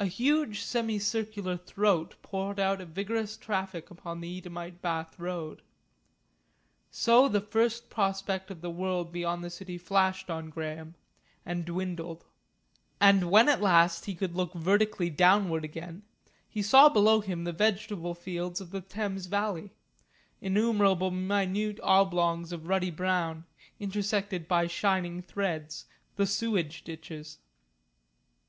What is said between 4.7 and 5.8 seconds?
Bath Road.